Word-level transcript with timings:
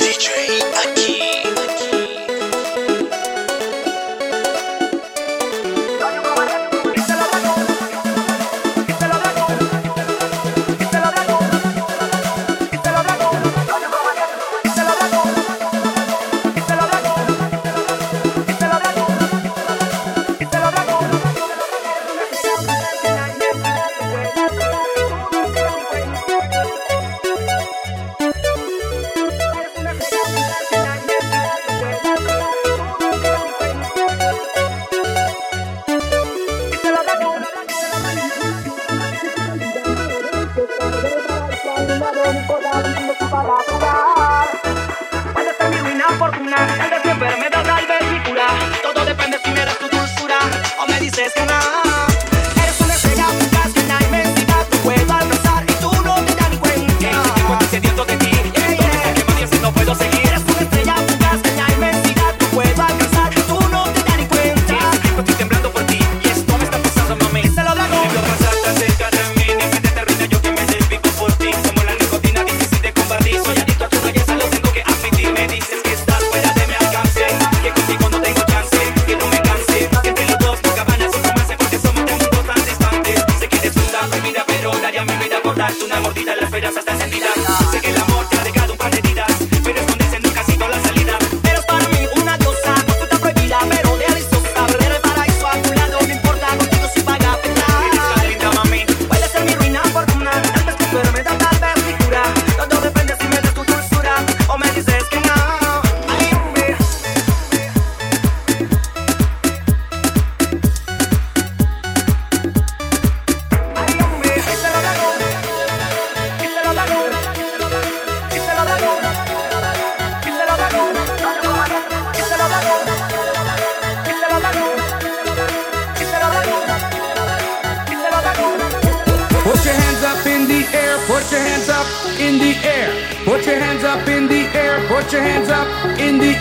DJ 0.00 0.58
Aki. 0.82 1.81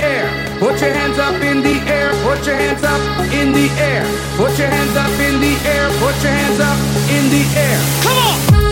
air. 0.00 0.26
Put 0.58 0.80
your 0.80 0.92
hands 0.92 1.18
up 1.18 1.34
in 1.42 1.62
the 1.62 1.78
air. 1.90 2.10
Put 2.22 2.46
your 2.46 2.56
hands 2.56 2.82
up 2.82 3.00
in 3.32 3.52
the 3.52 3.68
air. 3.78 4.04
Put 4.36 4.58
your 4.58 4.68
hands 4.68 4.96
up 4.96 5.12
in 5.20 5.40
the 5.40 5.54
air. 5.66 5.88
Put 5.98 6.16
your 6.22 6.32
hands 6.32 6.60
up 6.60 6.78
in 7.10 7.30
the 7.30 7.44
air. 7.56 7.78
Come 8.02 8.18
on. 8.62 8.67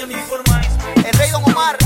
El 0.00 1.12
rey 1.18 1.30
Don 1.30 1.42
Omar. 1.44 1.76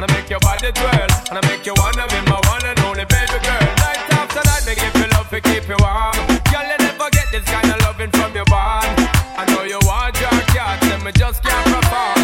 And 0.00 0.10
I 0.10 0.16
make 0.16 0.30
your 0.30 0.40
body 0.40 0.72
twirl. 0.72 1.08
And 1.28 1.36
I 1.36 1.46
make 1.46 1.66
you 1.66 1.74
wanna 1.76 2.08
be 2.08 2.20
my 2.24 2.40
one 2.48 2.64
and 2.64 2.80
only 2.88 3.04
baby 3.04 3.36
girl. 3.44 3.68
Night 3.84 4.00
after 4.16 4.40
night 4.48 4.64
me 4.64 4.74
give 4.74 4.96
you 4.96 5.06
love 5.12 5.28
to 5.28 5.40
keep 5.42 5.68
you 5.68 5.76
warm. 5.76 6.16
Girl 6.48 6.64
you 6.64 6.78
never 6.80 7.10
get 7.10 7.28
this 7.30 7.44
kind 7.44 7.68
of 7.68 7.78
loving 7.82 8.10
from 8.10 8.32
your 8.32 8.48
man. 8.48 8.88
I 9.36 9.44
know 9.52 9.62
you 9.64 9.78
want 9.84 10.18
your 10.18 10.30
cat 10.56 10.82
and 10.84 11.04
me 11.04 11.12
just 11.12 11.42
can't 11.42 11.66
perform. 11.66 12.19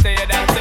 stay 0.00 0.14
that 0.16 0.53